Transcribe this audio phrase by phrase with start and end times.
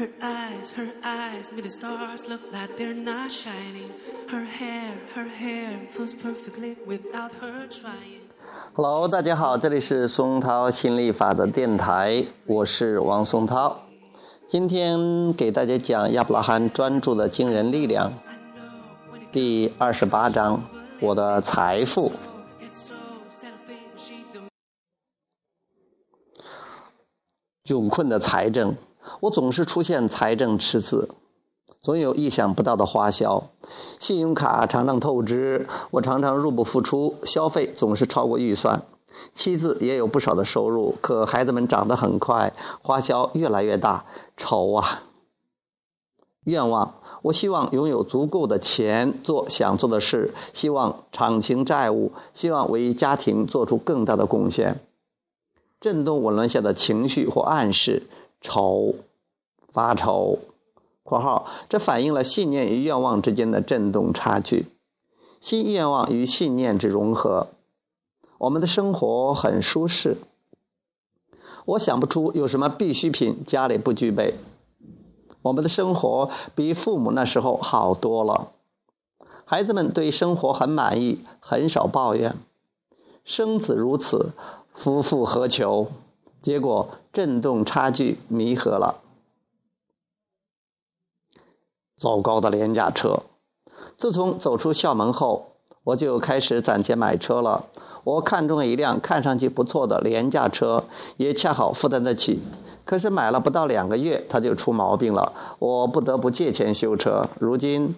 [0.00, 3.90] Her eyes, her eyes, made the stars look like they're not shining.
[4.30, 8.22] Her hair, her hair flows perfectly without her trying.
[8.72, 13.82] Hello，大家好，这里是松涛心理法则电台，我是王松涛。
[14.48, 18.14] 今天给大家讲亚伯拉罕专注的惊人力量
[19.30, 20.62] 第二十八章，
[21.00, 22.10] 我的财富。
[27.62, 28.74] 窘困的财政，
[29.20, 31.10] 我总是出现财政赤字，
[31.80, 33.44] 总有意想不到的花销，
[33.98, 38.82] 信用卡常常透支，我常常入不敷出，消费总是超过预算。
[39.34, 44.06] 妻子也有不少的收入，可孩子们长得很快，花销越来越大，
[44.36, 45.02] 愁啊！
[46.44, 54.80] 愿望，我希望拥有足够的钱做想做的事，希望偿清债务，希望为家庭做出更大的贡献。
[55.78, 58.04] 震动紊乱下的情绪或暗示，
[58.40, 58.94] 愁，
[59.72, 60.38] 发愁。
[61.02, 64.66] （括号这反映了信念与愿望之间的震动差距，
[65.40, 67.48] 新愿望与信念之融合。
[68.38, 70.18] 我们的生活很舒适，
[71.64, 74.34] 我想不出有什么必需品家里不具备。
[75.42, 78.52] 我们的生活比父母那时候好多了，
[79.44, 82.36] 孩子们对生活很满意，很少抱怨。
[83.24, 84.32] 生子如此，
[84.72, 85.88] 夫复何求？
[86.40, 88.99] 结果震动差距弥合了。
[92.00, 93.24] 糟糕的廉价车，
[93.98, 95.52] 自从走出校门后，
[95.84, 97.66] 我就开始攒钱买车了。
[98.04, 100.84] 我看中了一辆看上去不错的廉价车，
[101.18, 102.40] 也恰好负担得起。
[102.86, 107.28] 可是买了不到两个月，它就出毛病了，我不得不借钱修车。
[107.38, 107.94] 如今，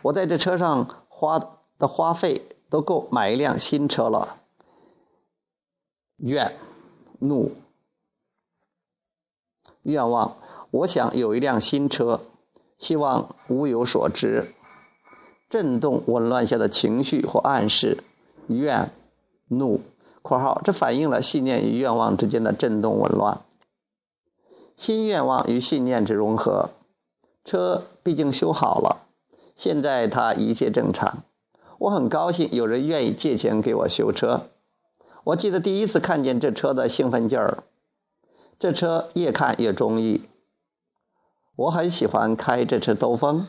[0.00, 1.38] 我在这车上花
[1.78, 4.38] 的花费都够买一辆新车了。
[6.16, 6.56] 怨、
[7.18, 7.52] 怒、
[9.82, 10.38] 愿望，
[10.70, 12.20] 我想有一辆新车，
[12.82, 14.52] 希望无有所值。
[15.48, 18.02] 震动紊乱下的情绪或暗示，
[18.48, 18.90] 怨、
[19.46, 19.80] 怒
[20.20, 23.40] （括号这反映了信念与愿望之间的震动紊乱）。
[24.76, 26.70] 新愿望与信念之融合，
[27.44, 29.06] 车毕竟修好了，
[29.54, 31.22] 现在它一切正常。
[31.78, 34.48] 我很高兴有人愿意借钱给我修车。
[35.22, 37.62] 我记得第一次看见这车的兴奋劲儿，
[38.58, 40.22] 这车越看越中意。
[41.54, 43.46] 我很喜欢开这车兜风，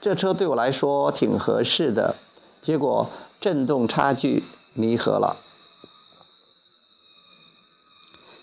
[0.00, 2.16] 这车对我来说挺合适的。
[2.60, 3.08] 结果
[3.40, 4.42] 震动差距
[4.74, 5.36] 弥合了，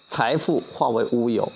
[0.08, 1.52] 财富化为乌有。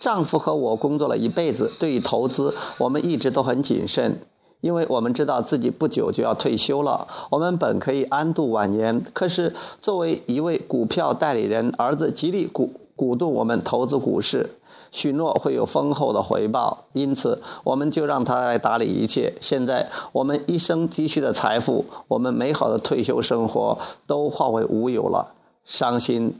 [0.00, 4.20] 丈夫和我工作了一辈子，对于投资，我们一直都很谨慎，
[4.60, 7.06] 因为我们知道自己不久就要退休了。
[7.30, 14.50] 我们本可以安度晚年，可是作为一位股票代理人，儿子极力鼓鼓动我们投资股市，
[14.94, 19.34] 许诺会有丰厚的回报，因此我们就让他来打理一切。
[19.40, 25.34] 现在我们一生积蓄的财富，我们美好的退休生活都化为乌有了，
[25.64, 26.38] 伤心、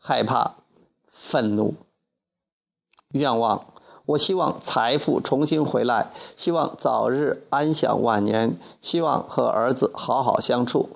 [0.00, 0.56] 害怕、
[1.12, 1.74] 愤怒。
[3.12, 3.66] 愿望，
[4.06, 10.88] 我希望财富重新回来，希望早日安享晚年，希望和儿子好好相处。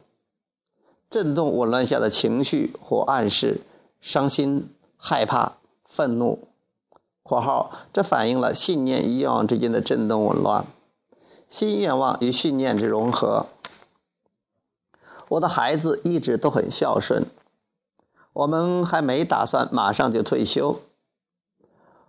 [1.09, 3.61] 震动紊乱下的情绪或暗示，
[4.01, 5.53] 伤心、害怕、
[5.85, 6.49] 愤怒。
[7.27, 10.65] （括号这反映了信念与愿望之间的震动紊乱，
[11.49, 13.47] 新愿望与信念之融合。
[15.29, 17.27] 我的孩子一直都很孝顺，
[18.33, 20.81] 我们还没打算马上就退休。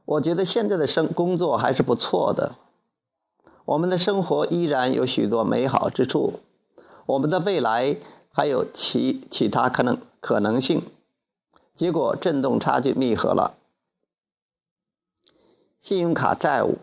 [0.05, 2.55] 我觉得现在的生工作还是不错的，
[3.65, 6.39] 我们的生活依然有许多美好之处，
[7.07, 7.97] 我们的未来
[8.31, 10.83] 还有其其他可能可能性。
[11.73, 13.55] 结果震动差距密合了，
[15.79, 16.77] 信用卡债务，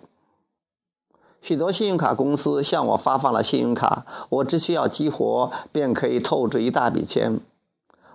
[1.41, 7.41] 许多信用卡公司向我发放了信用卡，我只需要激活便可以透支一大笔钱。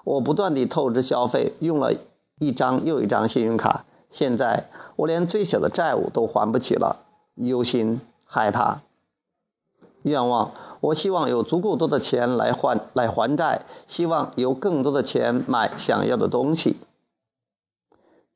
[0.03, 1.93] 我不断地透支消费，用了
[2.40, 4.70] 一张又一张信用卡，现在。
[4.96, 7.05] 我连最小的债务都还不起了，
[7.35, 8.82] 忧心害怕。
[10.02, 10.52] 愿望，
[10.82, 16.75] 我希望有足够多的钱来还来还债，希望有更多的钱买想要的东西。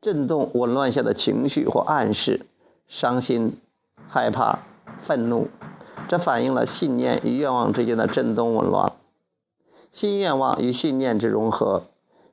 [0.03, 2.45] 震动紊乱下的情绪或暗示，
[2.87, 3.57] 伤心、
[4.09, 4.59] 害怕、
[5.01, 5.47] 愤怒，
[6.09, 8.91] 这反映了信念与愿望之间的震动紊乱。
[9.93, 11.83] 新愿望与信念之融合，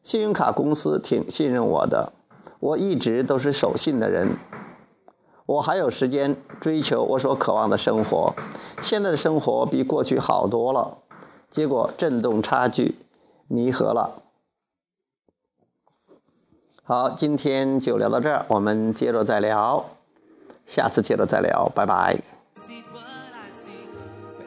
[0.03, 2.13] 信用卡公司挺信任我的。
[2.59, 4.31] 我一直都是守信的人，
[5.47, 8.35] 我还有时间追求我所渴望的生活。
[8.83, 10.99] 现在的生活比过去好多了，
[11.49, 12.97] 结果震动差距
[13.47, 14.25] 弥合了。
[16.91, 19.87] 好，今天就聊到这儿，我们接着再聊，
[20.67, 22.17] 下次接着再聊，拜拜。
[22.57, 23.87] see what I see.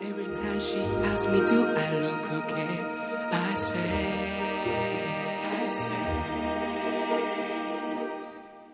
[0.01, 0.80] Every time she
[1.10, 2.68] asks me, do I look okay?
[3.31, 3.80] I say,
[5.54, 5.95] I say,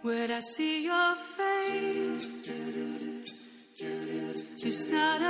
[0.02, 2.26] when I see your face,
[4.64, 5.29] it's not a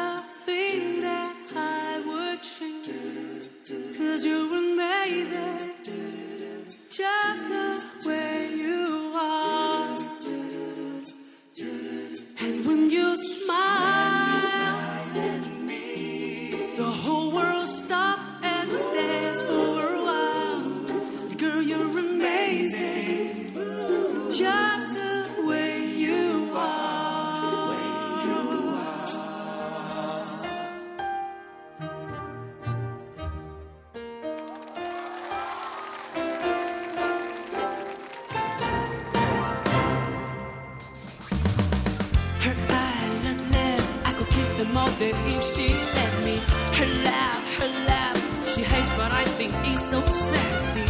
[45.36, 45.68] if she
[45.98, 46.36] let me.
[46.78, 48.18] Her laugh, her laugh,
[48.52, 50.88] she hates, but I think it's so sexy.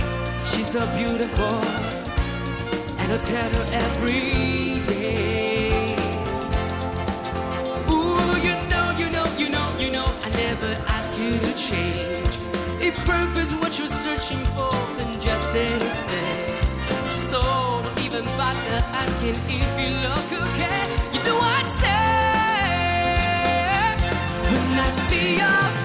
[0.49, 1.55] She's so beautiful,
[2.99, 5.95] and I tell her every day.
[7.93, 12.33] Ooh, you know, you know, you know, you know, I never ask you to change.
[12.87, 15.89] If perfect's what you're searching for, then just stay the.
[17.29, 17.41] So
[17.83, 20.81] don't even bother asking if you look okay.
[21.13, 21.98] You know I when
[24.81, 25.78] I see your